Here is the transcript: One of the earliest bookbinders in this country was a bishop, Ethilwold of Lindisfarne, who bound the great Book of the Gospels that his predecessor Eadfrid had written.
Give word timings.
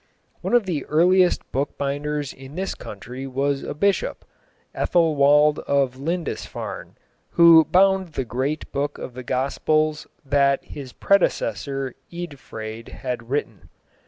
One 0.41 0.55
of 0.55 0.65
the 0.65 0.83
earliest 0.85 1.43
bookbinders 1.51 2.33
in 2.33 2.55
this 2.55 2.73
country 2.73 3.27
was 3.27 3.61
a 3.61 3.75
bishop, 3.75 4.25
Ethilwold 4.73 5.59
of 5.67 5.95
Lindisfarne, 5.99 6.95
who 7.33 7.65
bound 7.65 8.13
the 8.13 8.25
great 8.25 8.71
Book 8.71 8.97
of 8.97 9.13
the 9.13 9.21
Gospels 9.21 10.07
that 10.25 10.63
his 10.65 10.91
predecessor 10.91 11.93
Eadfrid 12.11 12.87
had 12.87 13.29
written. 13.29 13.69